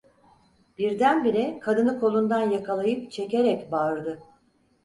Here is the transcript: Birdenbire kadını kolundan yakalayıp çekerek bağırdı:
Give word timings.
Birdenbire 0.77 1.59
kadını 1.59 1.99
kolundan 1.99 2.49
yakalayıp 2.49 3.11
çekerek 3.11 3.71
bağırdı: 3.71 4.23